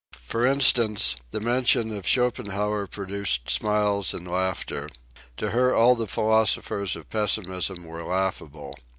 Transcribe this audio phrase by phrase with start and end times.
[0.23, 4.89] For instance, the mention of Schopenhauer produced smiles and laughter.
[5.37, 8.73] To her all the philosophers of pessimism were laughable.